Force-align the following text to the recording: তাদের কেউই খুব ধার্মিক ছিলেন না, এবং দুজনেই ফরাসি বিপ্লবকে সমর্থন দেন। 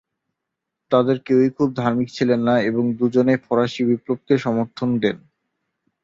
তাদের 0.91 1.17
কেউই 1.19 1.49
খুব 1.49 1.69
ধার্মিক 1.75 2.09
ছিলেন 2.11 2.39
না, 2.41 2.55
এবং 2.61 2.83
দুজনেই 2.99 3.39
ফরাসি 3.45 3.81
বিপ্লবকে 3.89 4.33
সমর্থন 4.37 4.89
দেন। 5.03 5.17